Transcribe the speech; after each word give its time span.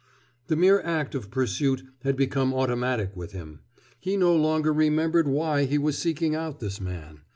The 0.47 0.55
mere 0.55 0.81
act 0.81 1.13
of 1.13 1.29
pursuit 1.29 1.83
had 2.01 2.15
become 2.15 2.55
automatic 2.55 3.15
with 3.15 3.33
him. 3.33 3.59
He 3.99 4.17
no 4.17 4.35
longer 4.35 4.73
remembered 4.73 5.27
why 5.27 5.65
he 5.65 5.77
was 5.77 5.95
seeking 5.95 6.33
out 6.33 6.59
this 6.59 6.81
man. 6.81 7.21